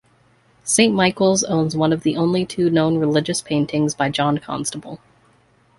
Saint 0.63 0.95
Michael's 0.95 1.43
owns 1.43 1.75
one 1.75 1.93
of 1.93 2.01
only 2.07 2.43
two 2.43 2.71
known 2.71 2.97
religious 2.97 3.39
paintings 3.39 3.93
by 3.93 4.09
John 4.09 4.39
Constable. 4.39 4.99